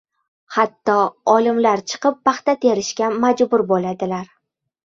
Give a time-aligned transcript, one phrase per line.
[0.53, 0.95] Hatto
[1.33, 4.27] olimlar chiqib paxta terishga majbur bo‘ladilar.